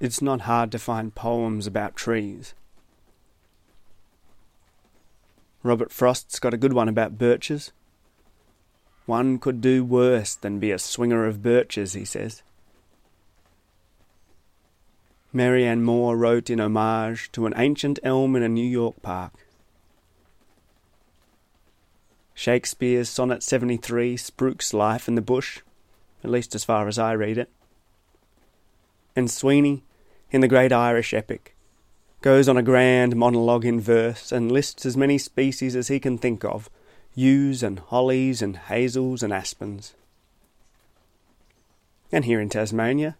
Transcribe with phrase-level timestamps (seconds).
[0.00, 2.54] it's not hard to find poems about trees.
[5.62, 7.72] Robert Frost's got a good one about birches.
[9.06, 12.42] One could do worse than be a swinger of birches, he says.
[15.32, 19.32] Marianne Moore wrote in homage to an ancient elm in a New York park.
[22.34, 25.60] Shakespeare's Sonnet 73 spruiks life in the bush,
[26.22, 27.50] at least as far as I read it.
[29.16, 29.82] And Sweeney,
[30.30, 31.54] in the great Irish epic,
[32.20, 36.18] goes on a grand monologue in verse and lists as many species as he can
[36.18, 36.68] think of
[37.14, 39.94] yews and hollies and hazels and aspens.
[42.12, 43.16] And here in Tasmania,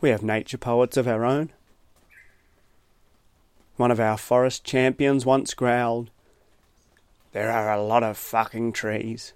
[0.00, 1.50] we have nature poets of our own.
[3.76, 6.10] One of our forest champions once growled,
[7.32, 9.32] There are a lot of fucking trees.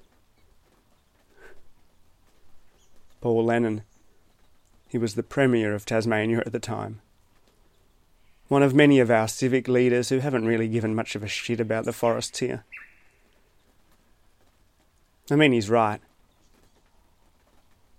[3.21, 3.83] Paul Lennon.
[4.89, 7.01] He was the Premier of Tasmania at the time.
[8.49, 11.61] One of many of our civic leaders who haven't really given much of a shit
[11.61, 12.65] about the forests here.
[15.31, 16.01] I mean, he's right.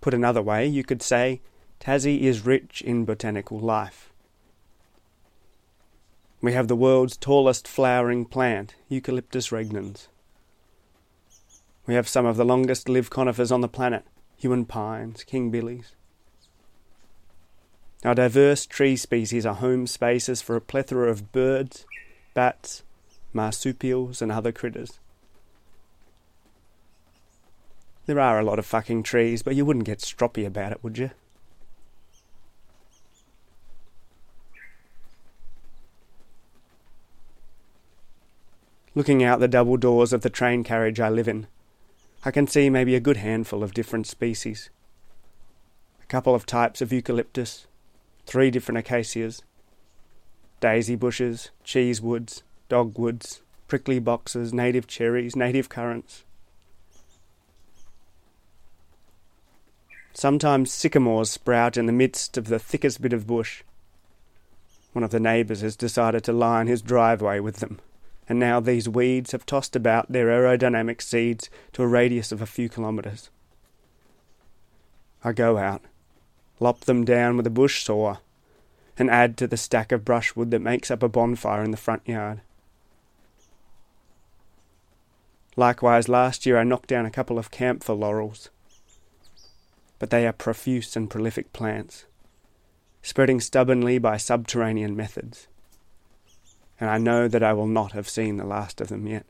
[0.00, 1.40] Put another way, you could say
[1.78, 4.12] Tassie is rich in botanical life.
[6.42, 10.08] We have the world's tallest flowering plant, Eucalyptus regnans.
[11.86, 14.04] We have some of the longest lived conifers on the planet,
[14.38, 15.92] Huon pines, king billies.
[18.02, 21.84] Our diverse tree species are home spaces for a plethora of birds,
[22.32, 22.82] bats,
[23.34, 24.98] marsupials, and other critters.
[28.06, 30.96] There are a lot of fucking trees, but you wouldn't get stroppy about it, would
[30.96, 31.10] you?
[38.94, 41.46] Looking out the double doors of the train carriage I live in,
[42.24, 44.70] I can see maybe a good handful of different species.
[46.02, 47.66] A couple of types of eucalyptus,
[48.30, 49.42] three different acacias,
[50.60, 56.24] daisy bushes, cheese cheesewoods, dogwoods, prickly boxes, native cherries, native currants.
[60.14, 63.64] Sometimes sycamores sprout in the midst of the thickest bit of bush.
[64.92, 67.80] One of the neighbours has decided to line his driveway with them
[68.30, 72.46] and now these weeds have tossed about their aerodynamic seeds to a radius of a
[72.46, 73.28] few kilometres.
[75.24, 75.82] I go out,
[76.60, 78.18] lop them down with a bush saw,
[78.96, 82.06] and add to the stack of brushwood that makes up a bonfire in the front
[82.06, 82.42] yard.
[85.56, 88.50] Likewise, last year I knocked down a couple of camphor laurels,
[89.98, 92.04] but they are profuse and prolific plants,
[93.02, 95.48] spreading stubbornly by subterranean methods
[96.80, 99.26] and I know that I will not have seen the last of them yet.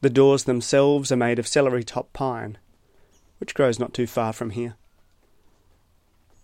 [0.00, 2.58] The doors themselves are made of celery top pine,
[3.38, 4.76] which grows not too far from here.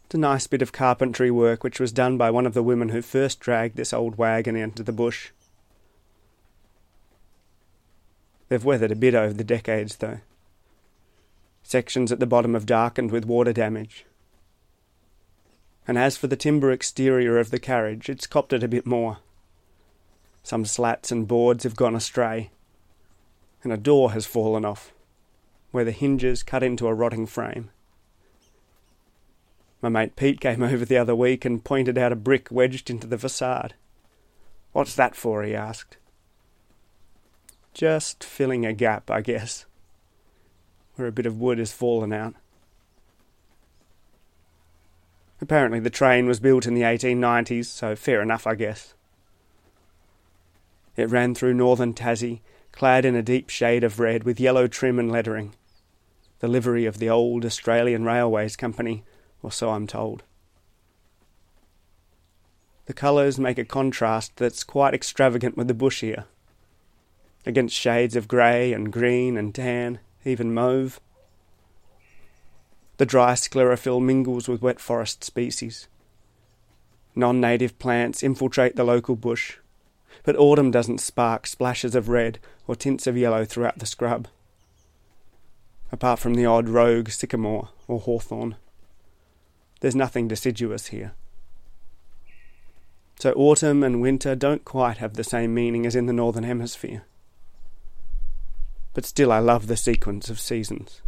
[0.06, 2.88] It's a nice bit of carpentry work which was done by one of the women
[2.88, 5.30] who first dragged this old wagon into the bush.
[8.48, 10.20] They've weathered a bit over the decades, though
[11.64, 14.04] sections at the bottom have darkened with water damage.
[15.88, 19.18] And as for the timber exterior of the carriage, it's copped it a bit more.
[20.42, 22.50] Some slats and boards have gone astray,
[23.64, 24.92] and a door has fallen off,
[25.72, 27.70] where the hinges cut into a rotting frame.
[29.82, 33.06] My mate Pete came over the other week and pointed out a brick wedged into
[33.06, 33.74] the facade.
[34.72, 35.42] What's that for?
[35.42, 35.96] he asked.
[37.72, 39.66] Just filling a gap, I guess
[40.96, 42.34] where a bit of wood has fallen out.
[45.40, 48.94] Apparently, the train was built in the 1890s, so fair enough, I guess.
[50.96, 52.40] It ran through northern Tassie,
[52.74, 55.54] clad in a deep shade of red with yellow trim and lettering,
[56.40, 59.04] the livery of the old Australian Railways Company,
[59.44, 60.24] or so I'm told.
[62.86, 66.24] The colours make a contrast that's quite extravagant with the bush here,
[67.46, 71.00] against shades of grey and green and tan even mauve.
[72.96, 75.86] The dry sclerophyll mingles with wet forest species.
[77.14, 79.58] Non native plants infiltrate the local bush,
[80.22, 84.28] but autumn doesn't spark splashes of red or tints of yellow throughout the scrub.
[85.90, 88.56] Apart from the odd rogue sycamore or hawthorn,
[89.80, 91.12] there's nothing deciduous here.
[93.18, 97.04] So autumn and winter don't quite have the same meaning as in the Northern Hemisphere
[98.94, 101.02] but still I love the sequence of seasons.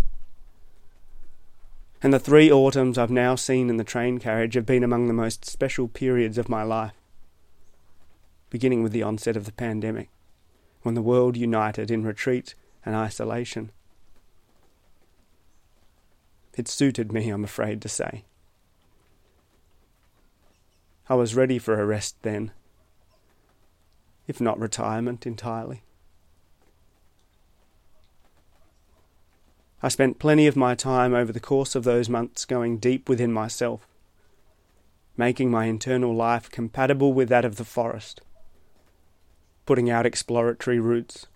[2.02, 5.14] And the three autumns I've now seen in the train carriage have been among the
[5.14, 6.92] most special periods of my life,
[8.50, 10.08] beginning with the onset of the pandemic,
[10.82, 12.54] when the world united in retreat
[12.84, 13.70] and isolation,
[16.56, 18.24] It suited me, I'm afraid to say.
[21.08, 22.50] I was ready for a rest then,
[24.26, 25.82] if not retirement entirely.
[29.82, 33.32] I spent plenty of my time over the course of those months going deep within
[33.32, 33.86] myself,
[35.16, 38.22] making my internal life compatible with that of the forest,
[39.66, 41.26] putting out exploratory roots,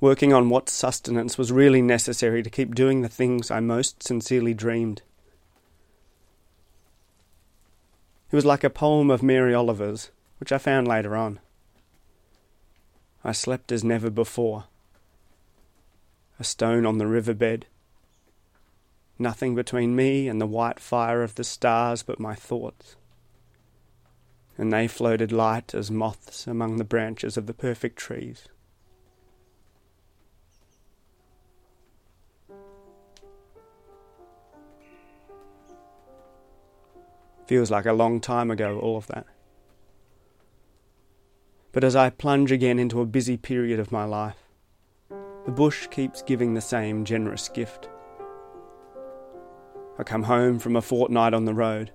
[0.00, 4.54] working on what sustenance was really necessary to keep doing the things I most sincerely
[4.54, 5.02] dreamed.
[8.30, 11.40] It was like a poem of Mary Oliver's, which I found later on.
[13.24, 14.64] I slept as never before.
[16.38, 17.64] A stone on the riverbed.
[19.18, 22.96] Nothing between me and the white fire of the stars but my thoughts.
[24.56, 28.48] And they floated light as moths among the branches of the perfect trees.
[37.46, 39.26] Feels like a long time ago, all of that.
[41.72, 44.38] But as I plunge again into a busy period of my life,
[45.44, 47.88] the bush keeps giving the same generous gift.
[49.98, 51.90] I come home from a fortnight on the road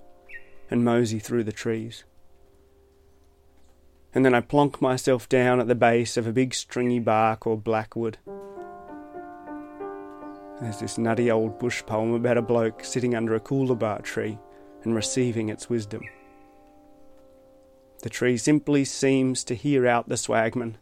[0.70, 2.04] and mosey through the trees.
[4.12, 7.56] And then I plonk myself down at the base of a big stringy bark or
[7.56, 8.18] blackwood.
[10.60, 14.38] There's this nutty old bush poem about a bloke sitting under a coolabah tree
[14.82, 16.02] and receiving its wisdom.
[18.02, 20.76] The tree simply seems to hear out the swagman,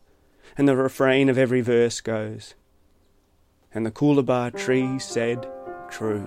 [0.56, 2.54] and the refrain of every verse goes,
[3.74, 5.48] And the coolabah tree said,
[5.90, 6.26] True.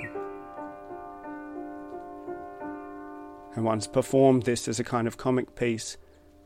[3.56, 5.98] I once performed this as a kind of comic piece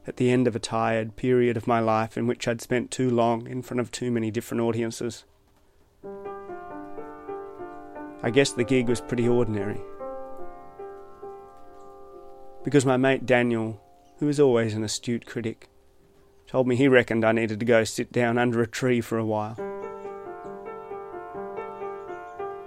[0.07, 3.09] at the end of a tired period of my life in which I'd spent too
[3.09, 5.23] long in front of too many different audiences.
[8.23, 9.81] I guess the gig was pretty ordinary
[12.65, 13.79] because my mate Daniel,
[14.17, 15.69] who is always an astute critic,
[16.47, 19.25] told me he reckoned I needed to go sit down under a tree for a
[19.25, 19.55] while.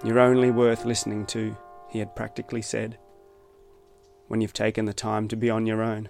[0.05, 1.56] You're only worth listening to,
[1.90, 2.96] he had practically said,
[4.29, 6.08] when you've taken the time to be on your own.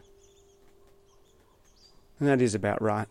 [2.18, 3.08] And that is about right.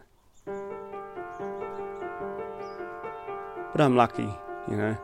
[3.71, 4.29] But I'm lucky,
[4.67, 4.97] you know,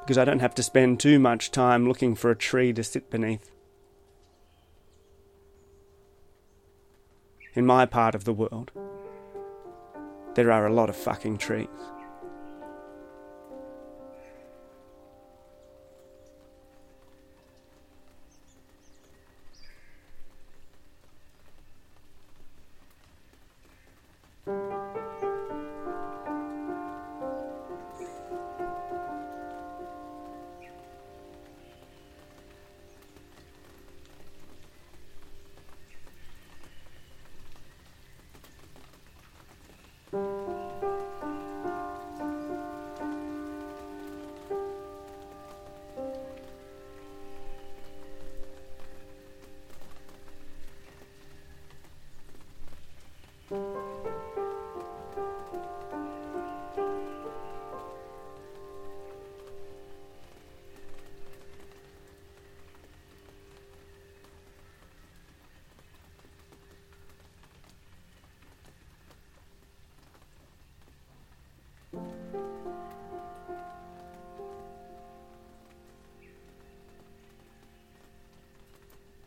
[0.00, 3.10] because I don't have to spend too much time looking for a tree to sit
[3.10, 3.52] beneath.
[7.54, 8.72] in my part of the world,
[10.34, 11.68] there are a lot of fucking trees.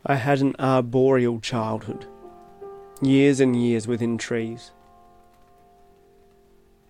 [0.08, 2.06] I had an arboreal childhood,
[3.02, 4.72] years and years within trees.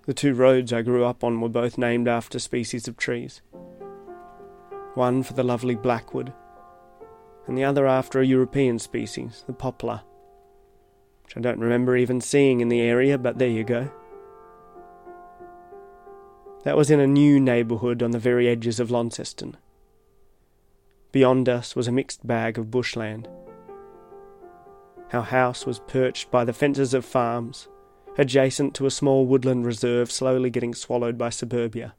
[0.07, 3.43] The two roads I grew up on were both named after species of trees.
[4.95, 6.33] One for the lovely blackwood,
[7.47, 10.03] and the other after a European species, the poplar,
[11.25, 13.91] which I don't remember even seeing in the area, but there you go.
[16.63, 19.57] That was in a new neighbourhood on the very edges of Launceston.
[21.13, 23.29] Beyond us was a mixed bag of bushland.
[25.13, 27.69] Our house was perched by the fences of farms,
[28.19, 31.95] adjacent to a small woodland reserve slowly getting swallowed by suburbia.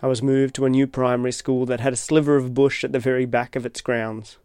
[0.00, 2.92] I was moved to a new primary school that had a sliver of bush at
[2.92, 4.38] the very back of its grounds.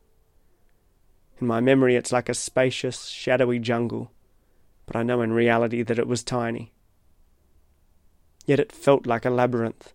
[1.40, 4.12] In my memory, it's like a spacious, shadowy jungle,
[4.86, 6.74] but I know in reality that it was tiny.
[8.46, 9.94] Yet it felt like a labyrinth,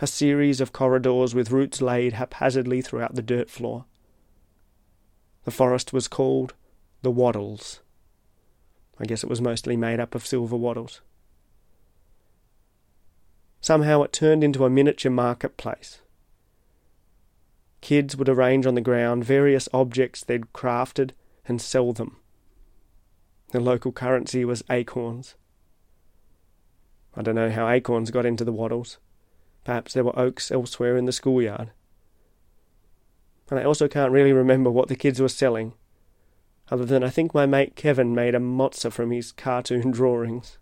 [0.00, 3.84] a series of corridors with roots laid haphazardly throughout the dirt floor.
[5.48, 6.52] The forest was called
[7.00, 7.80] the Wattles.
[9.00, 11.00] I guess it was mostly made up of silver wattles.
[13.62, 16.02] Somehow it turned into a miniature marketplace.
[17.80, 21.12] Kids would arrange on the ground various objects they'd crafted
[21.46, 22.18] and sell them.
[23.52, 25.34] The local currency was acorns.
[27.16, 28.98] I don't know how acorns got into the wattles.
[29.64, 31.70] Perhaps there were oaks elsewhere in the schoolyard.
[33.50, 35.74] And I also can't really remember what the kids were selling,
[36.70, 40.58] other than I think my mate Kevin made a mozza from his cartoon drawings.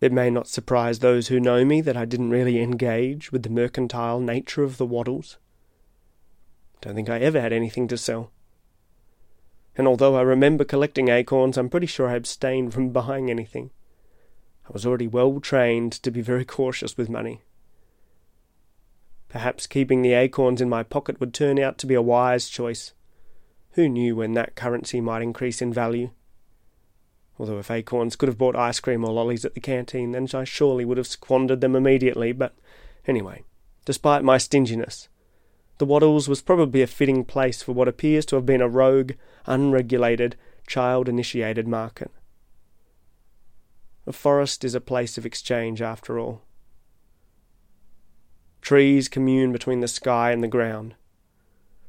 [0.00, 3.48] It may not surprise those who know me that I didn't really engage with the
[3.48, 5.38] mercantile nature of the wattles.
[6.80, 8.30] Don't think I ever had anything to sell.
[9.76, 13.70] And although I remember collecting acorns, I'm pretty sure I abstained from buying anything.
[14.68, 17.42] I was already well trained to be very cautious with money.
[19.34, 22.92] Perhaps keeping the acorns in my pocket would turn out to be a wise choice.
[23.72, 26.12] Who knew when that currency might increase in value?
[27.36, 30.44] Although if acorns could have bought ice cream or lollies at the canteen, then I
[30.44, 32.30] surely would have squandered them immediately.
[32.30, 32.54] But
[33.08, 33.42] anyway,
[33.84, 35.08] despite my stinginess,
[35.78, 39.14] the Wattles was probably a fitting place for what appears to have been a rogue,
[39.46, 40.36] unregulated,
[40.68, 42.12] child initiated market.
[44.06, 46.42] A forest is a place of exchange after all.
[48.64, 50.94] Trees commune between the sky and the ground.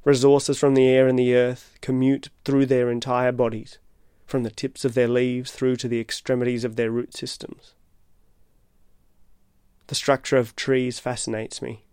[0.03, 3.77] Resources from the air and the earth commute through their entire bodies
[4.25, 7.75] from the tips of their leaves through to the extremities of their root systems.
[9.87, 11.85] The structure of trees fascinates me.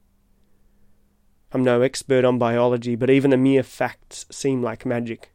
[1.53, 5.31] I'm no expert on biology, but even the mere facts seem like magic.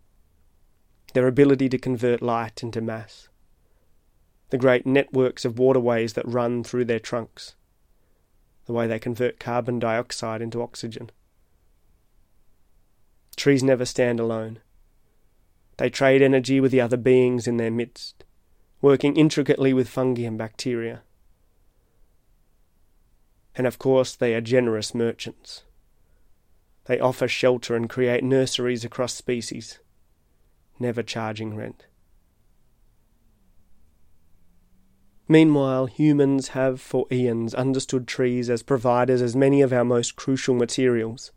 [1.13, 3.29] Their ability to convert light into mass.
[4.49, 7.55] The great networks of waterways that run through their trunks.
[8.67, 11.09] The way they convert carbon dioxide into oxygen.
[13.35, 14.59] Trees never stand alone.
[15.77, 18.23] They trade energy with the other beings in their midst,
[18.81, 21.01] working intricately with fungi and bacteria.
[23.55, 25.63] And of course, they are generous merchants.
[26.85, 29.79] They offer shelter and create nurseries across species,
[30.79, 31.86] never charging rent.
[35.27, 40.55] Meanwhile, humans have for eons understood trees as providers as many of our most crucial
[40.55, 41.31] materials.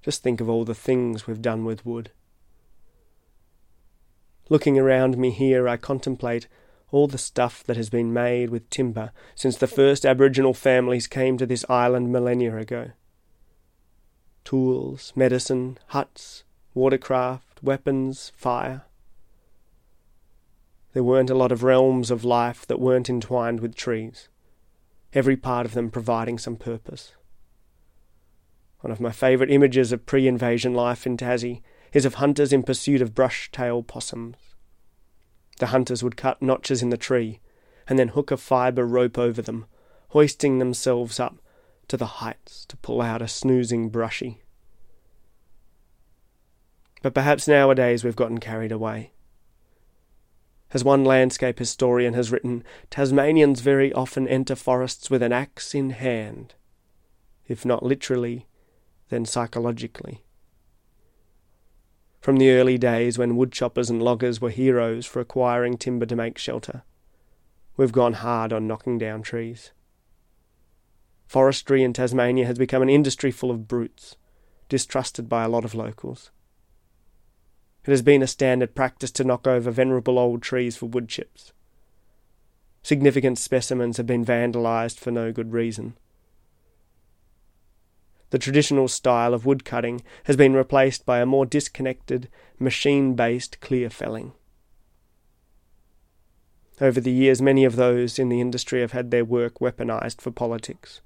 [0.00, 2.12] Just think of all the things we've done with wood.
[4.48, 6.46] Looking around me here, I contemplate
[6.90, 11.38] all the stuff that has been made with timber since the first Aboriginal families came
[11.38, 12.90] to this island millennia ago.
[14.44, 18.82] Tools, medicine, huts, watercraft, weapons, fire.
[20.92, 24.28] There weren't a lot of realms of life that weren't entwined with trees,
[25.14, 27.12] every part of them providing some purpose.
[28.80, 32.62] One of my favourite images of pre invasion life in Tassie is of hunters in
[32.62, 34.36] pursuit of brush-tailed possums.
[35.58, 37.40] The hunters would cut notches in the tree,
[37.88, 39.66] and then hook a fibre rope over them,
[40.08, 41.38] hoisting themselves up
[41.88, 44.42] to the heights to pull out a snoozing brushy.
[47.02, 49.12] But perhaps nowadays we've gotten carried away.
[50.74, 55.90] As one landscape historian has written, Tasmanians very often enter forests with an axe in
[55.90, 56.54] hand,
[57.46, 58.46] if not literally,
[59.10, 60.24] then psychologically
[62.22, 66.38] from the early days when woodchoppers and loggers were heroes for acquiring timber to make
[66.38, 66.84] shelter.
[67.76, 69.72] We've gone hard on knocking down trees.
[71.26, 74.16] Forestry in Tasmania has become an industry full of brutes,
[74.68, 76.30] distrusted by a lot of locals.
[77.84, 81.52] It has been a standard practice to knock over venerable old trees for wood chips.
[82.82, 85.96] Significant specimens have been vandalised for no good reason
[88.32, 93.90] the traditional style of woodcutting has been replaced by a more disconnected, machine based clear
[93.90, 94.32] felling.
[96.80, 100.30] Over the years, many of those in the industry have had their work weaponized for
[100.30, 101.02] politics.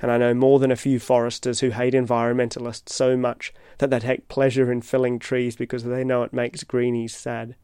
[0.00, 3.98] And I know more than a few foresters who hate environmentalists so much that they
[3.98, 7.54] take pleasure in felling trees because they know it makes greenies sad.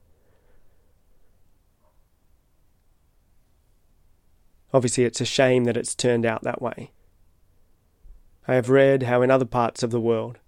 [4.75, 6.93] Obviously, it's a shame that it's turned out that way.
[8.47, 10.39] I have read how in other parts of the world,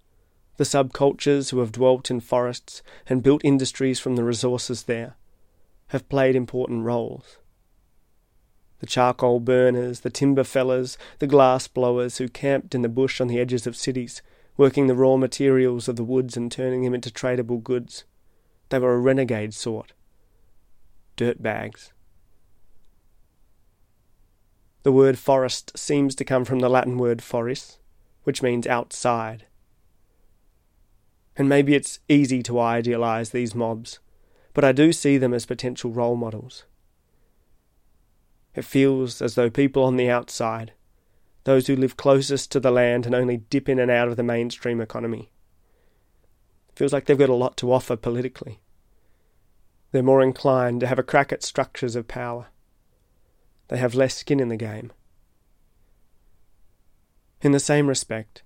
[0.58, 5.16] the subcultures who have dwelt in forests and built industries from the resources there
[5.88, 7.38] have played important roles.
[8.80, 13.26] The charcoal burners, the timber fellers, the glass blowers who camped in the bush on
[13.26, 14.22] the edges of cities,
[14.56, 18.04] working the raw materials of the woods and turning them into tradable goods.
[18.68, 19.92] They were a renegade sort.
[21.16, 21.92] Dirt bags.
[24.84, 27.78] The word forest seems to come from the Latin word foris,
[28.22, 29.46] which means outside.
[31.36, 33.98] And maybe it's easy to idealize these mobs,
[34.54, 36.64] but I do see them as potential role models.
[38.58, 40.72] It feels as though people on the outside,
[41.44, 44.24] those who live closest to the land and only dip in and out of the
[44.24, 45.30] mainstream economy,
[46.74, 48.58] feels like they've got a lot to offer politically.
[49.92, 52.48] They're more inclined to have a crack at structures of power.
[53.68, 54.90] They have less skin in the game.
[57.40, 58.42] In the same respect,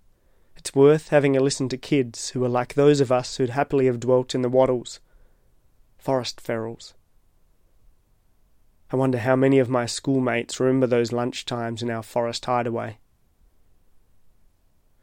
[0.56, 3.86] it's worth having a listen to kids who are like those of us who'd happily
[3.86, 5.00] have dwelt in the wattles,
[5.96, 6.92] forest ferals.
[8.92, 12.98] I wonder how many of my schoolmates remember those lunch times in our forest hideaway.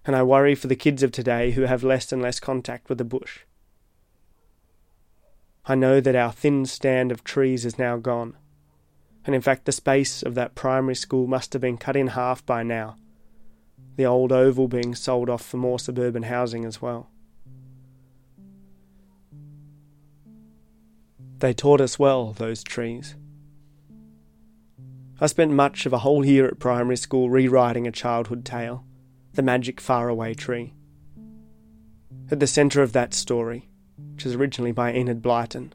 [0.05, 2.99] And I worry for the kids of today who have less and less contact with
[2.99, 3.39] the bush.
[5.65, 8.37] I know that our thin stand of trees is now gone,
[9.25, 12.45] and in fact the space of that primary school must have been cut in half
[12.45, 12.95] by now
[13.99, 17.09] the old oval being sold off for more suburban housing as well.
[21.39, 23.15] They taught us well, those trees.
[25.21, 28.85] I spent much of a whole year at primary school rewriting a childhood tale,
[29.33, 30.73] The Magic Faraway Tree.
[32.31, 33.69] At the centre of that story,
[34.13, 35.73] which was originally by Enid Blyton,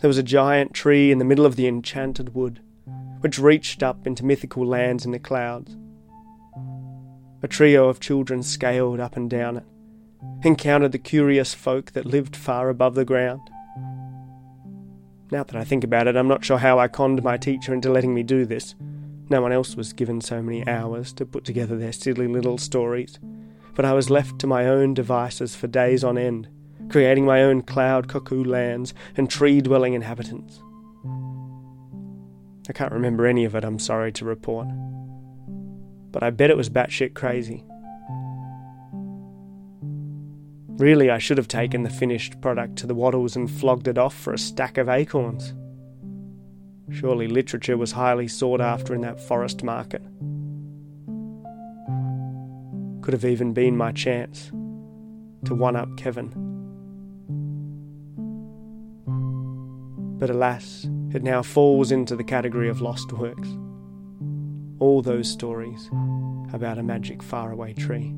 [0.00, 2.60] there was a giant tree in the middle of the enchanted wood,
[3.20, 5.76] which reached up into mythical lands in the clouds
[7.42, 9.64] a trio of children scaled up and down it,
[10.44, 13.40] encountered the curious folk that lived far above the ground.
[15.30, 17.90] Now that I think about it, I'm not sure how I conned my teacher into
[17.90, 18.74] letting me do this.
[19.30, 23.18] No one else was given so many hours to put together their silly little stories,
[23.74, 26.48] but I was left to my own devices for days on end,
[26.88, 30.62] creating my own cloud cuckoo lands and tree dwelling inhabitants.
[32.68, 34.68] I can't remember any of it, I'm sorry to report
[36.12, 37.64] but I bet it was batshit crazy.
[40.78, 44.14] Really, I should have taken the finished product to the Wattles and flogged it off
[44.14, 45.54] for a stack of acorns.
[46.90, 50.02] Surely literature was highly sought after in that forest market.
[53.02, 54.50] Could have even been my chance
[55.44, 56.32] to one up Kevin.
[60.18, 63.48] But alas, it now falls into the category of lost works
[64.80, 65.88] all those stories
[66.52, 68.14] about a magic faraway tree.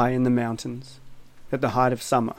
[0.00, 0.98] High in the mountains,
[1.52, 2.36] at the height of summer.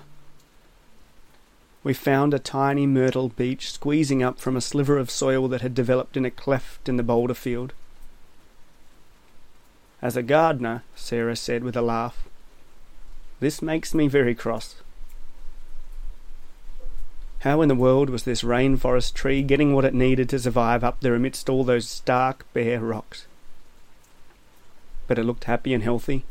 [1.83, 5.75] We found a tiny myrtle beech squeezing up from a sliver of soil that had
[5.75, 7.73] developed in a cleft in the boulder field.
[10.01, 12.27] As a gardener, Sarah said with a laugh,
[13.39, 14.77] this makes me very cross.
[17.41, 21.01] How in the world was this rainforest tree getting what it needed to survive up
[21.01, 23.27] there amidst all those stark, bare rocks?
[25.05, 26.25] But it looked happy and healthy,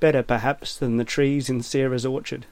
[0.00, 2.46] better perhaps than the trees in Sarah's orchard.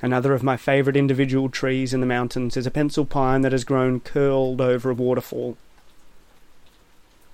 [0.00, 3.64] Another of my favourite individual trees in the mountains is a pencil pine that has
[3.64, 5.56] grown curled over a waterfall.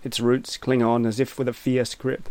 [0.02, 2.28] Its roots cling on as if with a fierce grip.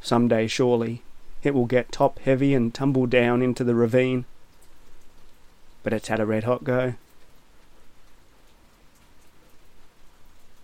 [0.00, 1.02] Some day, surely,
[1.42, 4.24] it will get top heavy and tumble down into the ravine.
[5.82, 6.94] But it's had a red hot go.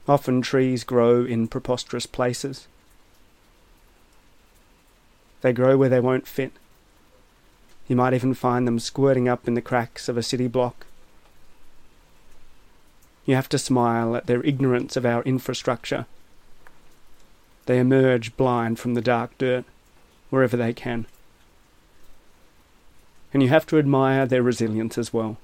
[0.09, 2.67] Often trees grow in preposterous places.
[5.43, 6.53] They grow where they won't fit.
[7.89, 10.87] You might even find them squirting up in the cracks of a city block.
[13.27, 16.07] You have to smile at their ignorance of our infrastructure.
[17.67, 19.65] They emerge blind from the dark dirt,
[20.31, 21.07] wherever they can.
[23.33, 25.39] and you have to admire their resilience as well.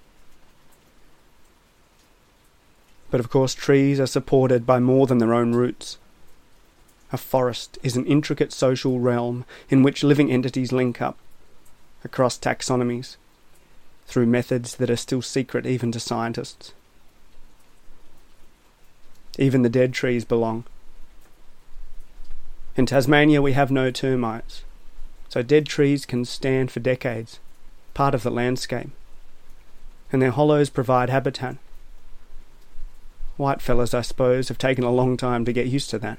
[3.11, 5.99] But of course, trees are supported by more than their own roots.
[7.11, 11.17] A forest is an intricate social realm in which living entities link up
[12.05, 13.17] across taxonomies
[14.07, 16.73] through methods that are still secret even to scientists.
[19.39, 20.65] Even the dead trees belong.
[22.77, 24.65] In Tasmania, we have no termites,
[25.29, 27.41] so dead trees can stand for decades,
[27.93, 28.91] part of the landscape,
[30.13, 31.57] and their hollows provide habitat.
[33.39, 36.19] White fellas, I suppose, have taken a long time to get used to that.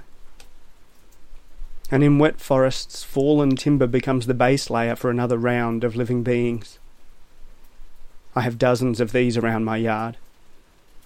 [1.91, 6.23] And in wet forests, fallen timber becomes the base layer for another round of living
[6.23, 6.79] beings.
[8.35, 10.15] I have dozens of these around my yard.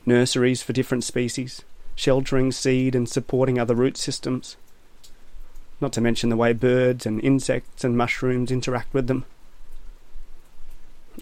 [0.06, 1.64] Nurseries for different species,
[1.96, 4.56] sheltering seed and supporting other root systems.
[5.82, 9.26] Not to mention the way birds and insects and mushrooms interact with them.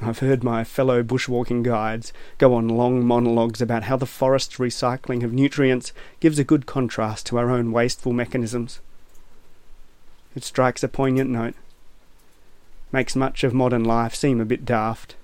[0.04, 5.24] I've heard my fellow bushwalking guides go on long monologues about how the forest's recycling
[5.24, 8.80] of nutrients gives a good contrast to our own wasteful mechanisms.
[10.36, 11.54] It strikes a poignant note,
[12.92, 15.16] makes much of modern life seem a bit daft.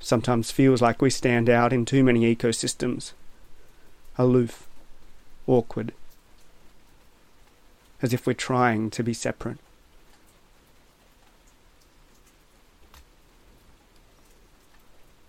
[0.00, 3.12] Sometimes feels like we stand out in too many ecosystems,
[4.18, 4.66] aloof,
[5.46, 5.92] awkward,
[8.02, 9.58] as if we're trying to be separate.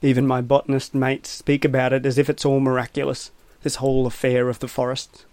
[0.06, 3.32] Even my botanist mates speak about it as if it's all miraculous,
[3.64, 5.26] this whole affair of the forests.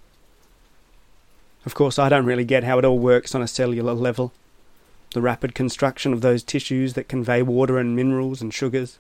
[1.66, 4.32] Of course, I don't really get how it all works on a cellular level.
[5.12, 8.98] The rapid construction of those tissues that convey water and minerals and sugars,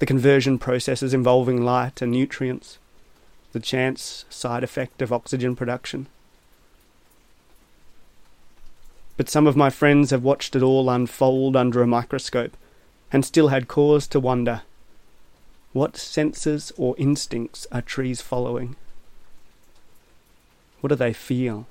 [0.00, 2.76] the conversion processes involving light and nutrients,
[3.52, 6.08] the chance side effect of oxygen production.
[9.16, 12.54] But some of my friends have watched it all unfold under a microscope
[13.10, 14.60] and still had cause to wonder
[15.74, 18.76] what senses or instincts are trees following?
[20.80, 21.66] What do they feel?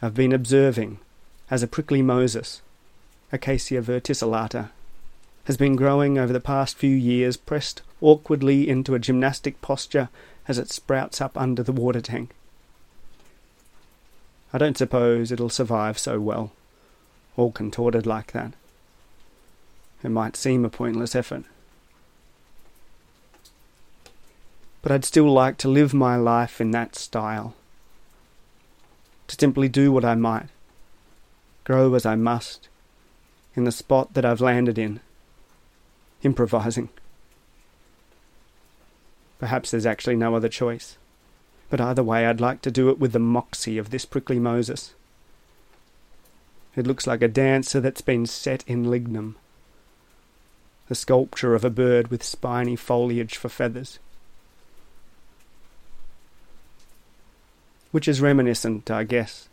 [0.00, 1.00] I've been observing
[1.50, 2.62] as a prickly Moses,
[3.30, 4.70] Acacia verticillata,
[5.44, 10.08] has been growing over the past few years, pressed awkwardly into a gymnastic posture
[10.48, 12.30] as it sprouts up under the water tank.
[14.54, 16.52] I don't suppose it'll survive so well,
[17.36, 18.54] all contorted like that.
[20.02, 21.44] It might seem a pointless effort.
[24.82, 27.54] But I'd still like to live my life in that style.
[29.28, 30.48] To simply do what I might,
[31.64, 32.68] grow as I must,
[33.54, 35.00] in the spot that I've landed in,
[36.22, 36.88] improvising.
[39.38, 40.96] Perhaps there's actually no other choice.
[41.68, 44.94] But either way, I'd like to do it with the moxie of this prickly Moses.
[46.74, 49.36] It looks like a dancer that's been set in lignum
[50.90, 54.00] the sculpture of a bird with spiny foliage for feathers.
[57.92, 59.48] Which is reminiscent, I guess,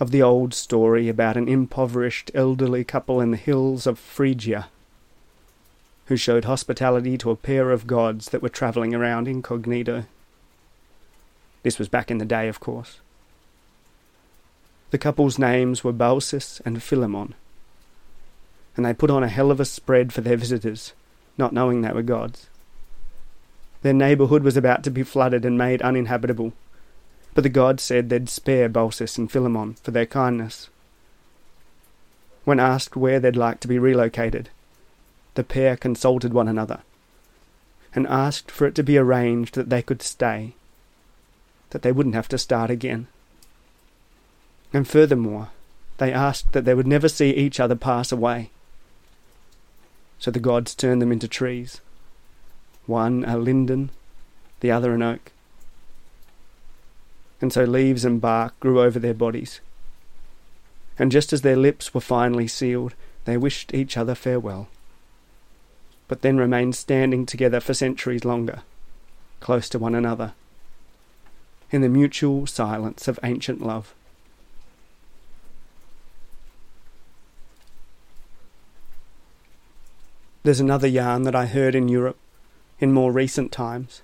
[0.00, 4.66] of the old story about an impoverished elderly couple in the hills of Phrygia
[6.06, 10.06] who showed hospitality to a pair of gods that were travelling around incognito.
[11.62, 12.98] This was back in the day, of course.
[14.90, 17.34] The couple's names were Baucis and Philemon
[18.78, 20.92] and they put on a hell of a spread for their visitors,
[21.36, 22.46] not knowing they were gods.
[23.82, 26.52] Their neighbourhood was about to be flooded and made uninhabitable,
[27.34, 30.70] but the gods said they'd spare Baucis and Philemon for their kindness.
[32.44, 34.48] When asked where they'd like to be relocated,
[35.34, 36.82] the pair consulted one another
[37.96, 40.54] and asked for it to be arranged that they could stay,
[41.70, 43.08] that they wouldn't have to start again.
[44.72, 45.48] And furthermore,
[45.96, 48.52] they asked that they would never see each other pass away
[50.18, 51.80] so the gods turned them into trees.
[52.86, 53.90] One a linden,
[54.60, 55.32] the other an oak.
[57.40, 59.60] And so leaves and bark grew over their bodies.
[60.98, 64.68] And just as their lips were finally sealed, they wished each other farewell.
[66.08, 68.62] But then remained standing together for centuries longer,
[69.40, 70.32] close to one another,
[71.70, 73.94] in the mutual silence of ancient love.
[80.48, 82.16] There's another yarn that I heard in Europe
[82.80, 84.00] in more recent times.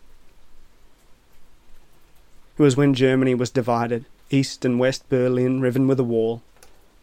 [2.58, 6.42] It was when Germany was divided, East and West Berlin riven with a wall,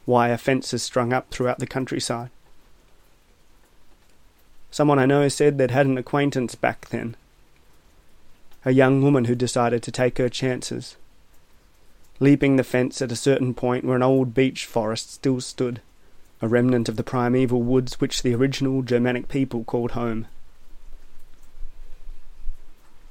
[0.05, 2.29] wire fences strung up throughout the countryside.
[4.69, 7.15] Someone I know said they'd had an acquaintance back then.
[8.63, 10.97] A young woman who decided to take her chances.
[12.19, 15.81] leaping the fence at a certain point where an old beech forest still stood,
[16.41, 20.27] a remnant of the primeval woods which the original Germanic people called home.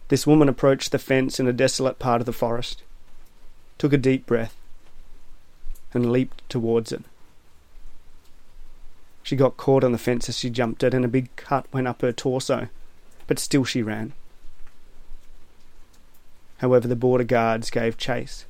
[0.09, 2.83] This woman approached the fence in a desolate part of the forest,
[3.79, 4.57] took a deep breath,
[5.95, 7.05] and leaped towards it.
[9.23, 11.87] She got caught on the fence as she jumped it, and a big cut went
[11.87, 12.69] up her torso,
[13.29, 14.13] but still she ran.
[16.59, 18.45] However, the border guards gave chase.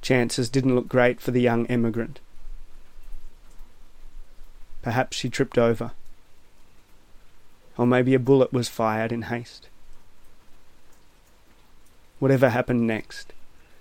[0.00, 2.20] Chances didn't look great for the young emigrant.
[4.82, 5.92] Perhaps she tripped over.
[7.76, 9.68] Or maybe a bullet was fired in haste.
[12.18, 13.32] Whatever happened next,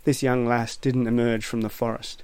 [0.05, 2.23] this young lass didn't emerge from the forest.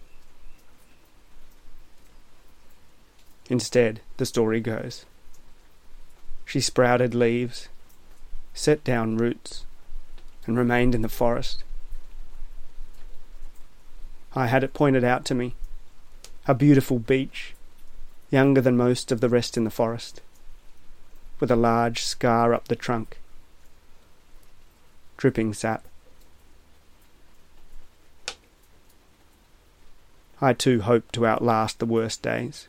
[3.49, 5.05] Instead, the story goes,
[6.45, 7.67] she sprouted leaves,
[8.53, 9.65] set down roots,
[10.45, 11.63] and remained in the forest.
[14.35, 15.55] I had it pointed out to me
[16.47, 17.54] a beautiful beech,
[18.35, 20.19] younger than most of the rest in the forest,
[21.39, 23.17] with a large scar up the trunk,
[25.15, 25.85] dripping sap.
[30.41, 32.67] I too hope to outlast the worst days.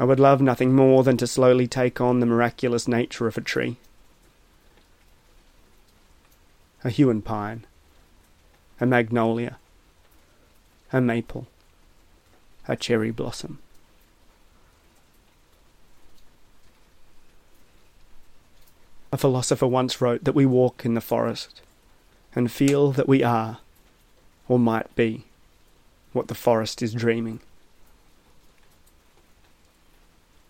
[0.00, 3.42] I would love nothing more than to slowly take on the miraculous nature of a
[3.42, 3.76] tree.
[6.82, 7.66] A Huon pine,
[8.80, 9.58] a magnolia,
[10.94, 11.46] a maple,
[12.68, 13.58] a cherry blossom.
[19.12, 21.62] A philosopher once wrote that we walk in the forest
[22.34, 23.58] and feel that we are,
[24.48, 25.24] or might be,
[26.12, 27.40] what the forest is dreaming.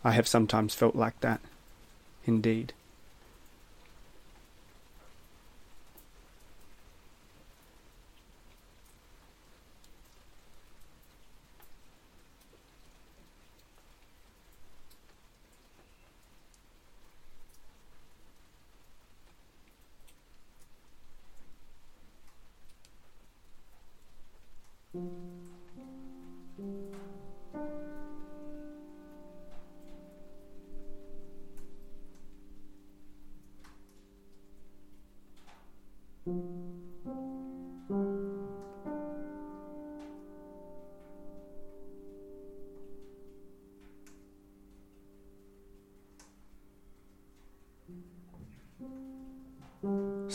[0.02, 1.40] I have sometimes felt like that,
[2.24, 2.72] indeed.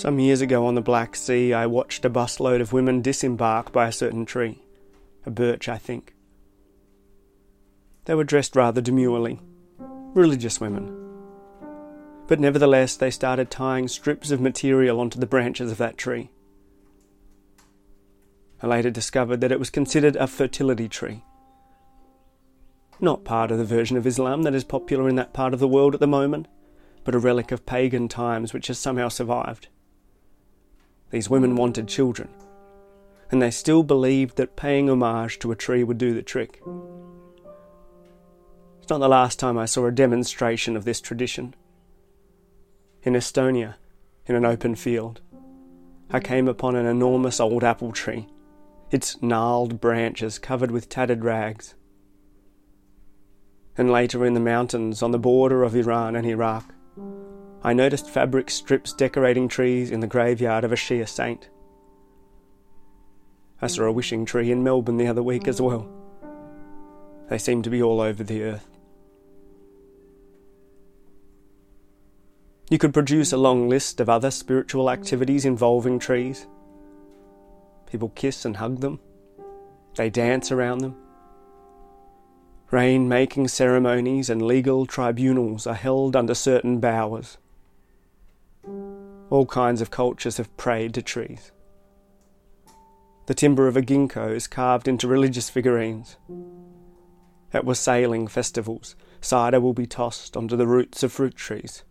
[0.01, 3.85] Some years ago on the Black Sea, I watched a busload of women disembark by
[3.87, 4.63] a certain tree,
[5.27, 6.15] a birch, I think.
[8.05, 9.39] They were dressed rather demurely,
[10.15, 10.91] religious women.
[12.25, 16.31] But nevertheless, they started tying strips of material onto the branches of that tree.
[18.59, 21.23] I later discovered that it was considered a fertility tree.
[22.99, 25.67] Not part of the version of Islam that is popular in that part of the
[25.67, 26.47] world at the moment,
[27.03, 29.67] but a relic of pagan times which has somehow survived.
[31.11, 32.29] These women wanted children,
[33.29, 36.61] and they still believed that paying homage to a tree would do the trick.
[38.81, 41.53] It's not the last time I saw a demonstration of this tradition.
[43.03, 43.75] In Estonia,
[44.25, 45.21] in an open field,
[46.09, 48.27] I came upon an enormous old apple tree,
[48.89, 51.75] its gnarled branches covered with tattered rags.
[53.77, 56.73] And later in the mountains on the border of Iran and Iraq,
[57.63, 61.49] I noticed fabric strips decorating trees in the graveyard of a Shia saint.
[63.61, 65.87] I saw a wishing tree in Melbourne the other week as well.
[67.29, 68.67] They seem to be all over the earth.
[72.71, 76.47] You could produce a long list of other spiritual activities involving trees.
[77.85, 78.99] People kiss and hug them,
[79.95, 80.95] they dance around them.
[82.71, 87.37] Rain making ceremonies and legal tribunals are held under certain bowers.
[89.31, 91.53] All kinds of cultures have prayed to trees.
[93.27, 96.17] The timber of a ginkgo is carved into religious figurines.
[97.53, 101.83] At wassailing festivals, cider will be tossed onto the roots of fruit trees.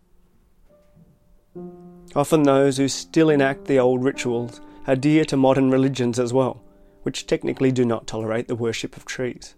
[2.15, 6.61] Often those who still enact the old rituals adhere to modern religions as well,
[7.01, 9.55] which technically do not tolerate the worship of trees.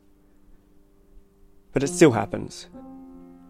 [1.73, 2.67] But it still happens,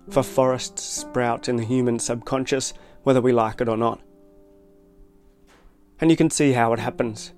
[0.10, 4.02] for forests sprout in the human subconscious whether we like it or not.
[6.04, 7.32] And you can see how it happens.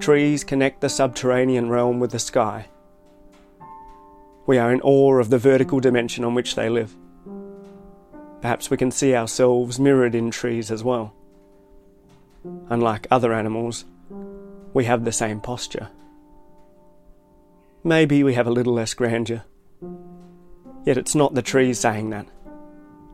[0.00, 2.68] Trees connect the subterranean realm with the sky.
[4.46, 6.96] We are in awe of the vertical dimension on which they live.
[8.40, 11.12] Perhaps we can see ourselves mirrored in trees as well.
[12.70, 13.84] unlike other animals,
[14.72, 15.90] we have the same posture.
[17.84, 19.44] Maybe we have a little less grandeur.
[20.86, 22.26] Yet it's not the trees saying that,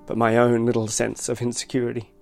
[0.07, 2.13] but my own little sense of insecurity.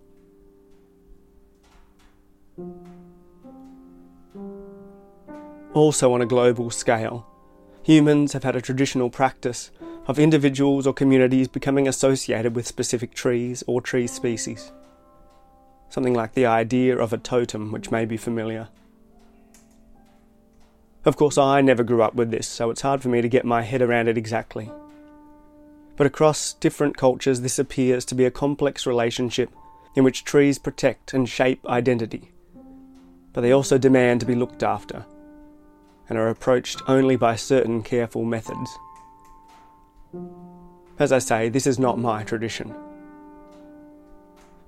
[5.78, 7.24] Also, on a global scale,
[7.84, 9.70] humans have had a traditional practice
[10.08, 14.72] of individuals or communities becoming associated with specific trees or tree species.
[15.88, 18.70] Something like the idea of a totem, which may be familiar.
[21.04, 23.44] Of course, I never grew up with this, so it's hard for me to get
[23.44, 24.72] my head around it exactly.
[25.94, 29.50] But across different cultures, this appears to be a complex relationship
[29.94, 32.32] in which trees protect and shape identity,
[33.32, 35.06] but they also demand to be looked after
[36.08, 38.78] and are approached only by certain careful methods.
[40.98, 42.74] As I say, this is not my tradition.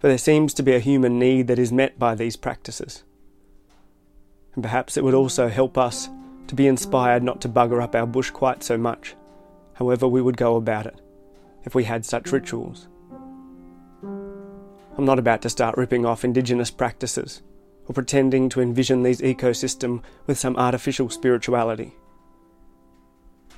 [0.01, 3.05] But there seems to be a human need that is met by these practices.
[4.55, 6.09] And perhaps it would also help us
[6.49, 9.15] to be inspired not to bugger up our bush quite so much,
[9.75, 11.01] however we would go about it,
[11.65, 12.89] if we had such rituals.
[14.03, 17.43] I'm not about to start ripping off indigenous practices
[17.91, 21.93] or pretending to envision these ecosystems with some artificial spirituality.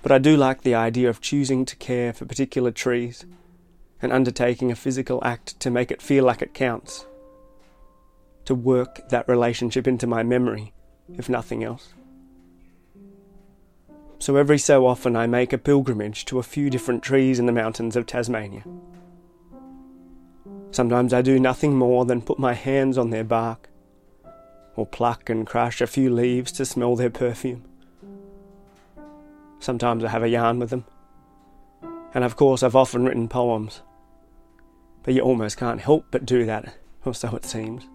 [0.02, 3.26] But I do like the idea of choosing to care for particular trees
[4.00, 7.04] and undertaking a physical act to make it feel like it counts.
[8.46, 10.72] To work that relationship into my memory,
[11.18, 11.92] if nothing else.
[14.18, 17.52] So every so often I make a pilgrimage to a few different trees in the
[17.52, 18.64] mountains of Tasmania.
[20.70, 23.68] Sometimes I do nothing more than put my hands on their bark
[24.76, 27.64] or pluck and crush a few leaves to smell their perfume.
[29.60, 30.84] Sometimes I have a yarn with them.
[32.14, 33.82] And of course, I've often written poems.
[35.02, 37.86] But you almost can't help but do that, or so it seems.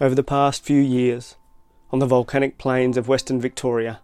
[0.00, 1.36] Over the past few years,
[1.90, 4.00] on the volcanic plains of Western Victoria,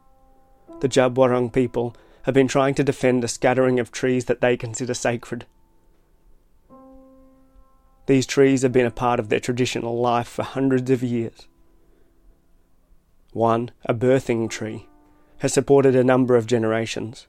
[0.80, 4.56] the Djab Wurrung people have been trying to defend a scattering of trees that they
[4.56, 5.46] consider sacred.
[8.06, 11.48] These trees have been a part of their traditional life for hundreds of years.
[13.32, 14.88] One, a birthing tree,
[15.38, 17.26] has supported a number of generations.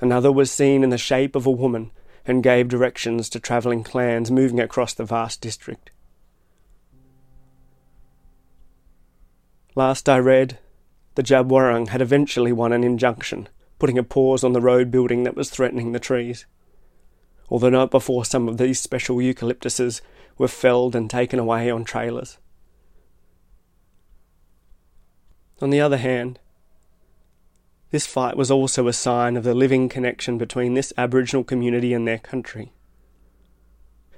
[0.00, 1.92] Another was seen in the shape of a woman
[2.26, 5.90] and gave directions to travelling clans moving across the vast district.
[9.76, 10.58] Last I read,
[11.14, 13.48] the Djab Wurrung had eventually won an injunction,
[13.78, 16.46] putting a pause on the road building that was threatening the trees
[17.48, 20.00] although not before some of these special eucalyptuses
[20.38, 22.38] were felled and taken away on trailers.
[25.60, 26.40] On the other hand,
[27.90, 32.08] this fight was also a sign of the living connection between this Aboriginal community and
[32.08, 32.72] their country.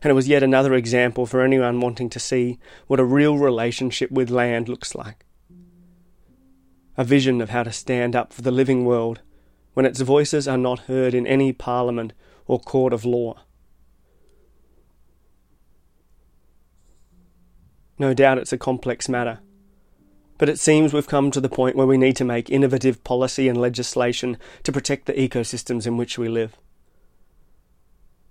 [0.02, 4.10] And it was yet another example for anyone wanting to see what a real relationship
[4.10, 5.26] with land looks like.
[6.96, 9.20] A vision of how to stand up for the living world
[9.74, 12.14] when its voices are not heard in any parliament
[12.46, 13.36] or court of law.
[17.98, 19.40] No doubt it's a complex matter,
[20.38, 23.48] but it seems we've come to the point where we need to make innovative policy
[23.48, 26.56] and legislation to protect the ecosystems in which we live.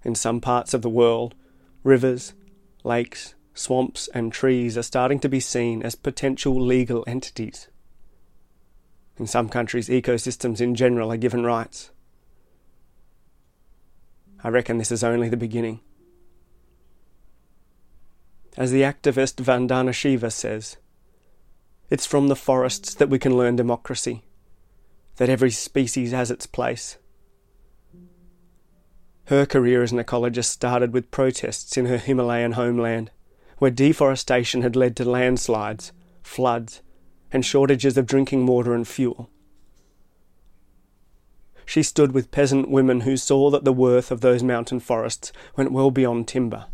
[0.03, 1.33] In some parts of the world,
[1.83, 2.33] rivers,
[2.83, 7.69] lakes, swamps, and trees are starting to be seen as potential legal entities.
[9.17, 11.89] In some countries, ecosystems in general are given rights.
[14.43, 15.79] I reckon this is only the beginning.
[18.57, 20.77] As the activist Vandana Shiva says,
[21.89, 24.23] it's from the forests that we can learn democracy,
[25.17, 26.97] that every species has its place.
[29.25, 33.11] Her career as an ecologist started with protests in her Himalayan homeland,
[33.57, 36.81] where deforestation had led to landslides, floods,
[37.31, 39.29] and shortages of drinking water and fuel
[41.65, 45.71] she stood with peasant women who saw that the worth of those mountain forests went
[45.71, 46.67] well beyond timber.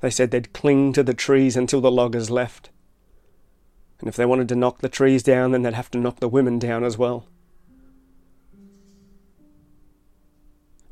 [0.00, 2.70] They said they'd cling to the trees until the loggers left.
[4.00, 6.28] And if they wanted to knock the trees down, then they'd have to knock the
[6.28, 7.26] women down as well.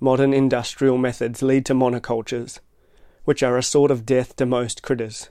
[0.01, 2.61] Modern industrial methods lead to monocultures,
[3.25, 5.29] which are a sort of death to most critters,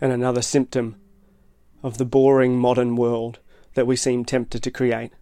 [0.00, 0.96] and another symptom
[1.82, 3.38] of the boring modern world
[3.74, 5.12] that we seem tempted to create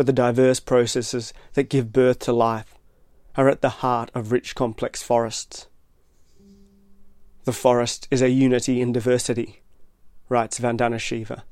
[0.00, 2.74] but the diverse processes that give birth to life
[3.36, 5.66] are at the heart of rich complex forests.
[7.44, 9.60] The forest is a unity in diversity,
[10.30, 11.44] writes Vandana Shiva.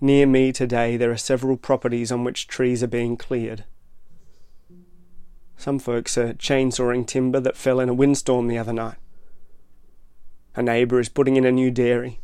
[0.00, 3.64] Near me today, there are several properties on which trees are being cleared.
[5.58, 8.96] Some folks are chainsawing timber that fell in a windstorm the other night.
[10.56, 12.20] A neighbour is putting in a new dairy.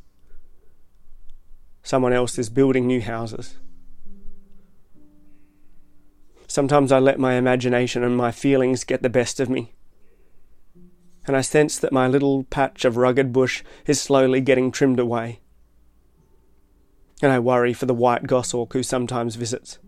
[1.88, 3.56] Someone else is building new houses.
[6.46, 9.72] Sometimes I let my imagination and my feelings get the best of me.
[11.26, 15.40] And I sense that my little patch of rugged bush is slowly getting trimmed away
[17.22, 19.78] and I worry for the white goshawk who sometimes visits,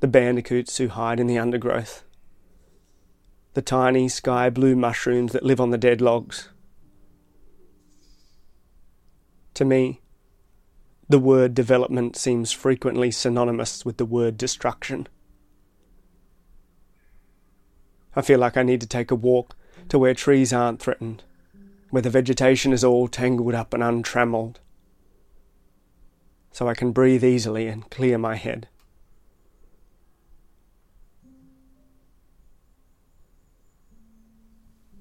[0.00, 2.04] the bandicoots who hide in the undergrowth,
[3.54, 6.50] the tiny sky blue mushrooms that live on the dead logs.
[9.54, 10.00] To me,
[11.08, 15.06] the word development seems frequently synonymous with the word destruction.
[18.16, 19.56] I feel like I need to take a walk
[19.88, 21.24] to where trees aren't threatened,
[21.90, 24.60] where the vegetation is all tangled up and untrammeled,
[26.52, 28.68] so I can breathe easily and clear my head.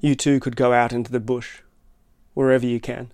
[0.01, 1.61] You too could go out into the bush,
[2.33, 3.13] wherever you can.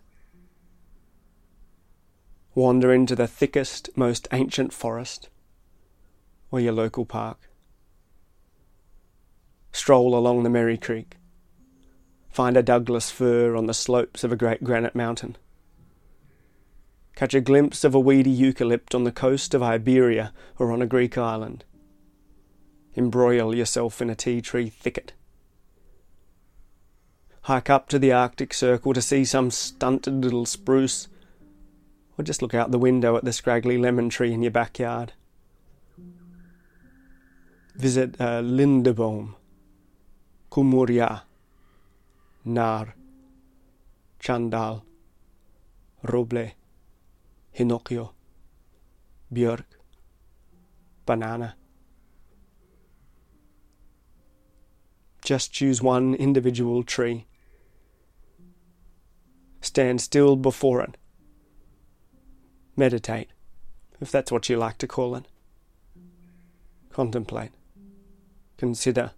[2.59, 5.29] Wander into the thickest, most ancient forest,
[6.51, 7.49] or your local park.
[9.71, 11.15] Stroll along the Merry Creek.
[12.29, 15.37] Find a Douglas fir on the slopes of a great granite mountain
[17.15, 20.85] catch a glimpse of a weedy eucalypt on the coast of Iberia or on a
[20.85, 21.63] Greek island.
[22.95, 25.13] Embroil yourself in a tea tree thicket.
[27.43, 31.07] Hike up to the Arctic Circle to see some stunted little spruce,
[32.19, 35.13] or just look out the window at the scraggly lemon tree in your backyard.
[37.75, 39.35] Visit uh, Lindebaum,
[40.51, 41.21] Kumuria,
[42.43, 42.93] Nar,
[44.19, 44.83] Chandal,
[46.05, 46.51] Roble,
[47.57, 48.09] Hinokio,
[49.33, 49.63] Björk,
[51.05, 51.55] Banana.
[55.23, 57.27] Just choose one individual tree.
[59.61, 60.97] Stand still before it.
[62.79, 63.27] Meditate,
[63.99, 65.25] if that's what you like to call it.
[66.93, 67.51] Contemplate.
[68.57, 69.11] Consider.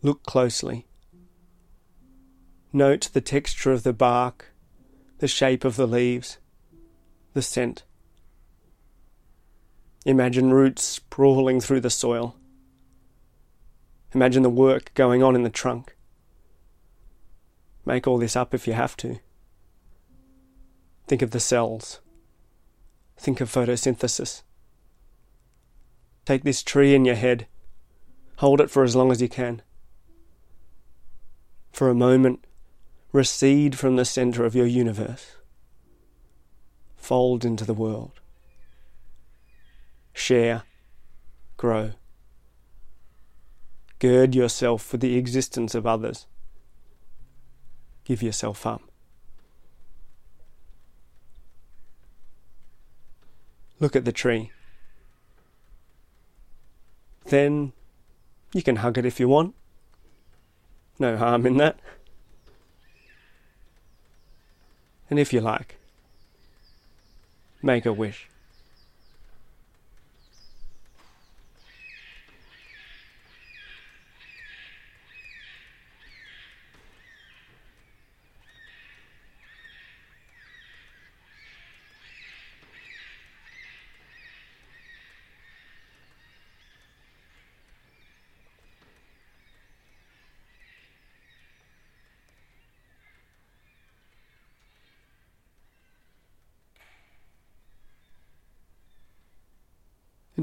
[0.00, 0.86] Look closely.
[2.72, 4.52] Note the texture of the bark
[5.18, 6.38] the shape of the leaves,
[7.34, 7.82] the scent.
[10.06, 12.36] Imagine roots sprawling through the soil.
[14.14, 15.96] Imagine the work going on in the trunk.
[17.84, 19.18] Make all this up if you have to.
[21.08, 22.00] Think of the cells.
[23.16, 24.42] Think of photosynthesis.
[26.26, 27.46] Take this tree in your head.
[28.36, 29.62] Hold it for as long as you can.
[31.72, 32.44] For a moment,
[33.10, 35.36] recede from the center of your universe,
[36.96, 38.20] fold into the world,
[40.12, 40.64] share,
[41.56, 41.92] grow.
[43.98, 46.26] Gird yourself for the existence of others.
[48.04, 48.82] Give yourself up.
[53.80, 54.50] Look at the tree.
[57.26, 57.72] Then
[58.52, 59.54] you can hug it if you want.
[60.98, 61.78] No harm in that.
[65.10, 65.76] and if you like,
[67.62, 68.28] make a wish.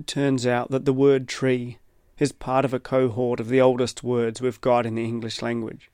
[0.05, 1.79] Turns out that the word tree
[2.19, 5.91] is part of a cohort of the oldest words we've got in the English language.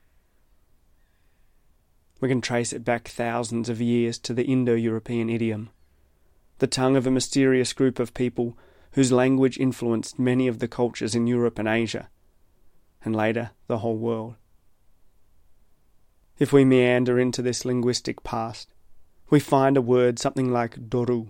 [2.20, 5.70] We can trace it back thousands of years to the Indo European idiom,
[6.59, 8.57] the tongue of a mysterious group of people
[8.91, 12.09] whose language influenced many of the cultures in Europe and Asia,
[13.03, 14.36] and later the whole world.
[16.38, 18.74] If we meander into this linguistic past,
[19.30, 21.30] we find a word something like doru,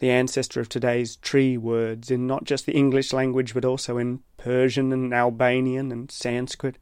[0.00, 4.20] the ancestor of today's tree words in not just the English language but also in
[4.38, 6.78] Persian and Albanian and Sanskrit,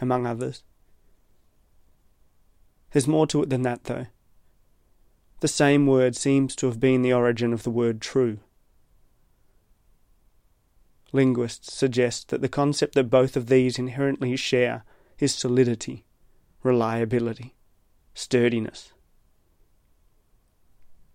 [0.00, 0.62] among others.
[2.92, 4.06] There's more to it than that, though.
[5.40, 8.38] The same word seems to have been the origin of the word true.
[11.12, 14.84] Linguists suggest that the concept that both of these inherently share
[15.18, 16.04] is solidity,
[16.62, 17.56] reliability,
[18.14, 18.92] sturdiness.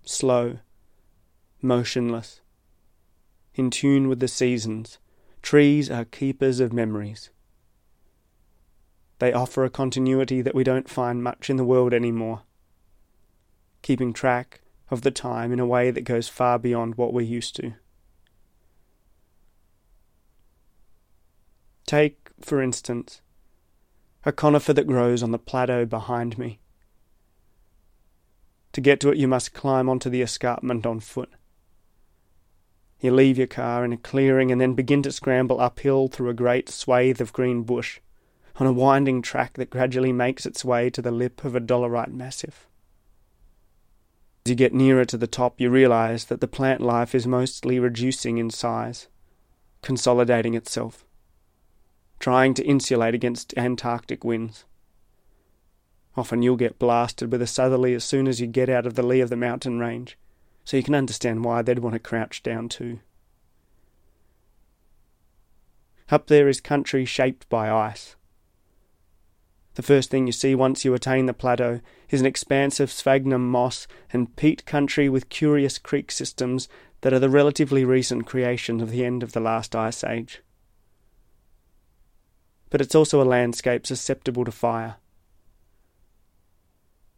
[0.04, 0.60] slow,
[1.66, 2.42] motionless,
[3.56, 5.00] in tune with the seasons.
[5.42, 7.30] Trees are keepers of memories.
[9.20, 12.44] They offer a continuity that we don't find much in the world anymore,
[13.82, 17.56] keeping track of the time in a way that goes far beyond what we're used
[17.58, 17.74] to.
[21.86, 23.22] Take, for instance,
[24.26, 26.60] a conifer that grows on the plateau behind me.
[28.74, 31.30] To get to it, you must climb onto the escarpment on foot.
[33.06, 36.34] You leave your car in a clearing and then begin to scramble uphill through a
[36.34, 38.00] great swathe of green bush
[38.56, 42.12] on a winding track that gradually makes its way to the lip of a dolerite
[42.12, 42.68] massif.
[44.44, 47.78] As you get nearer to the top, you realize that the plant life is mostly
[47.78, 49.08] reducing in size,
[49.84, 51.06] consolidating itself,
[52.20, 54.66] trying to insulate against Antarctic winds.
[56.18, 59.04] Often you'll get blasted with a southerly as soon as you get out of the
[59.04, 60.18] lee of the mountain range,
[60.66, 63.00] so you can understand why they'd want to crouch down too.
[66.10, 68.16] Up there is country shaped by ice,
[69.76, 73.50] the first thing you see once you attain the plateau is an expanse of sphagnum
[73.50, 76.70] moss and peat country with curious creek systems
[77.02, 80.42] that are the relatively recent creation of the end of the last ice age.
[82.70, 84.96] But it's also a landscape susceptible to fire.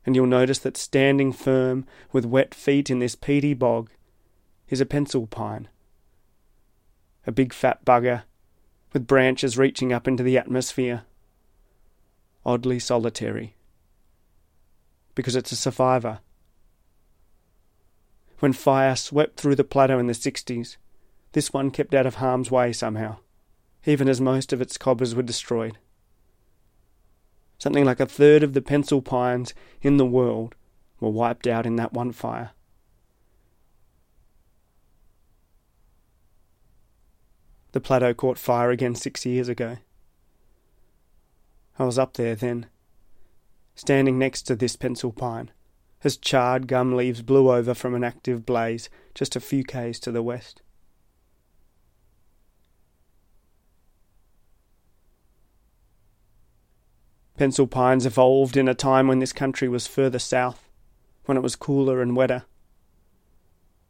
[0.08, 3.92] And you'll notice that standing firm with wet feet in this peaty bog
[4.70, 5.68] is a pencil pine.
[7.28, 8.24] A big fat bugger
[8.94, 11.04] with branches reaching up into the atmosphere
[12.46, 13.58] oddly solitary.
[15.14, 16.20] Because it's a survivor.
[18.40, 20.78] When fire swept through the plateau in the 60s,
[21.34, 23.18] this one kept out of harm's way somehow,
[23.86, 25.78] even as most of its cobbers were destroyed.
[27.58, 30.56] Something like a third of the pencil pines in the world
[31.00, 32.52] were wiped out in that one fire.
[37.72, 39.78] The plateau caught fire again six years ago.
[41.78, 42.68] I was up there then,
[43.76, 45.52] standing next to this pencil pine,
[46.04, 50.12] as charred gum leaves blew over from an active blaze just a few k's to
[50.12, 50.62] the west.
[57.38, 60.68] Pencil pines evolved in a time when this country was further south,
[61.26, 62.46] when it was cooler and wetter,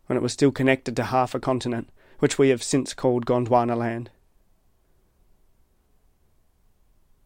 [0.08, 1.90] when it was still connected to half a continent,
[2.20, 4.10] which we have since called Gondwana land.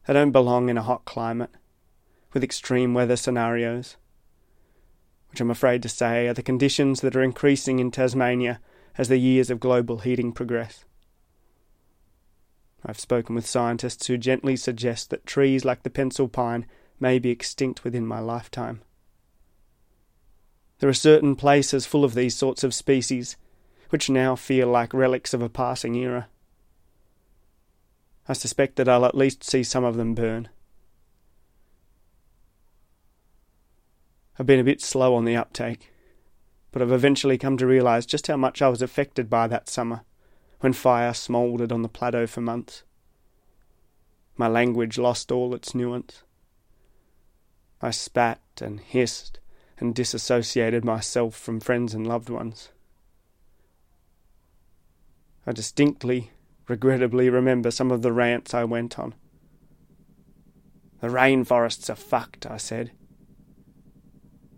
[0.06, 1.52] They don't belong in a hot climate
[2.34, 3.98] with extreme weather scenarios,
[5.32, 8.60] which I'm afraid to say are the conditions that are increasing in Tasmania
[8.96, 10.86] as the years of global heating progress.
[12.86, 16.66] I've spoken with scientists who gently suggest that trees like the pencil pine
[17.00, 18.82] may be extinct within my lifetime.
[20.80, 23.38] There are certain places full of these sorts of species
[23.90, 26.28] which now feel like relics of a passing era.
[28.28, 30.50] I suspect that I'll at least see some of them burn.
[34.40, 35.92] I've been a bit slow on the uptake,
[36.72, 40.02] but I've eventually come to realise just how much I was affected by that summer,
[40.62, 42.84] when fire smouldered on the plateau for months.
[44.38, 46.24] My language lost all its nuance.
[47.82, 49.40] I spat and hissed
[49.80, 52.70] and disassociated myself from friends and loved ones.
[55.46, 56.32] I distinctly
[56.68, 59.16] regrettably remember some of the rants I went on.
[61.02, 62.92] The rainforests are fucked, I said,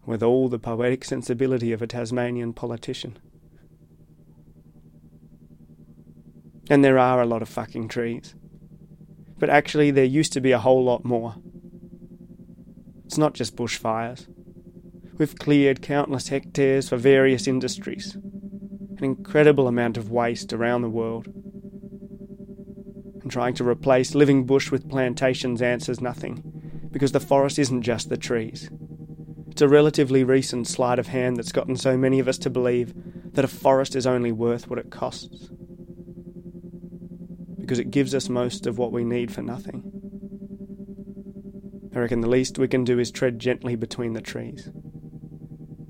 [0.06, 3.18] with all the poetic sensibility of a Tasmanian politician.
[6.70, 8.36] And there are a lot of fucking trees.
[9.38, 11.36] But actually, there used to be a whole lot more.
[13.05, 14.28] It's not just bushfires.
[15.18, 21.28] We've cleared countless hectares for various industries, an incredible amount of waste around the world
[23.24, 28.09] and trying to replace living bush with plantations answers nothing, because the forest isn't just
[28.09, 28.70] the trees.
[29.47, 32.93] It's a relatively recent sleight of hand that's gotten so many of us to believe
[33.34, 35.49] that a forest is only worth what it costs.
[37.64, 39.89] Because it gives us most of what we need for nothing.
[41.95, 44.70] I reckon the least we can do is tread gently between the trees,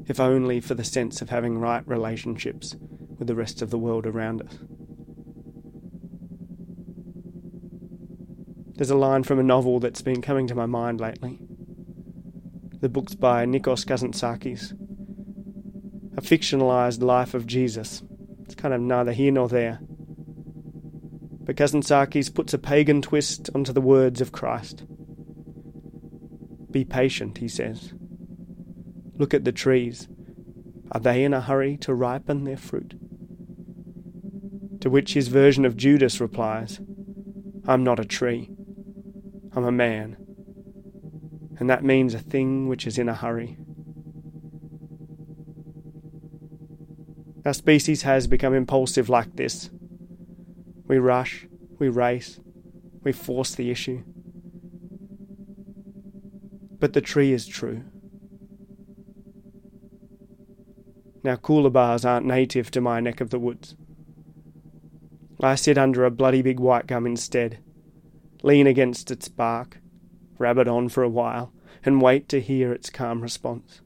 [0.06, 2.76] if only for the sense of having right relationships
[3.18, 4.60] with the rest of the world around us.
[8.76, 11.40] There's a line from a novel that's been coming to my mind lately.
[12.82, 14.74] The book's by Nikos Kazantzakis.
[16.16, 18.04] A fictionalized life of Jesus.
[18.44, 19.80] It's kind of neither here nor there.
[21.46, 24.86] But Kazantzakis puts a pagan twist onto the words of Christ.
[26.72, 27.94] Be patient, he says.
[29.18, 30.08] Look at the trees.
[30.92, 32.96] Are they in a hurry to ripen their fruit?
[34.82, 36.80] To which his version of Judas replies,
[37.68, 38.50] I'm not a tree,
[39.54, 40.18] I'm a man,
[41.60, 43.58] and that means a thing which is in a hurry.
[47.46, 49.70] Our species has become impulsive like this.
[50.88, 51.48] We rush,
[51.80, 52.40] we race,
[53.04, 54.04] we force the issue.
[56.80, 57.84] But the tree is true.
[61.24, 63.76] Now, coolabahs aren't native to my neck of the woods.
[65.42, 67.60] I sit under a bloody big white gum instead,
[68.44, 69.80] lean against its bark,
[70.38, 71.54] rub it on for a while,
[71.86, 73.82] and wait to hear its calm response.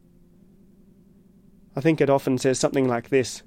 [1.76, 3.44] I think it often says something like this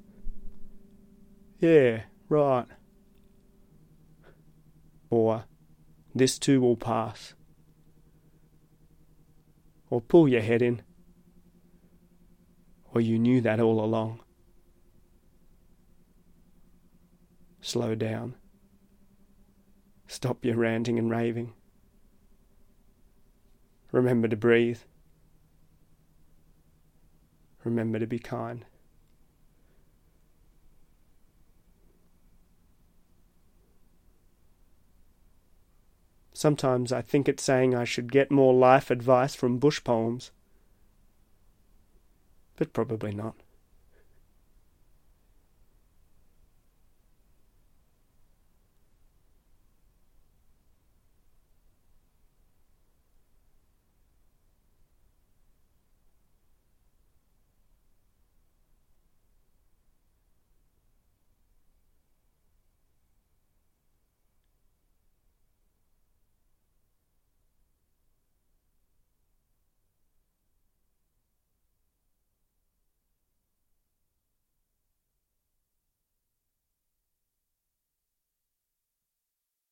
[1.58, 2.66] Yeah, right.
[5.10, 5.44] Or,
[6.14, 7.34] This too will pass.
[9.90, 10.82] Or pull your head in.
[12.94, 14.20] Or you knew that all along.
[17.60, 18.36] Slow down.
[20.06, 21.52] Stop your ranting and raving.
[23.92, 24.80] Remember to breathe.
[27.64, 28.64] Remember to be kind.
[36.40, 40.30] Sometimes I think it's saying I should get more life advice from bush poems.
[42.56, 43.34] But probably not.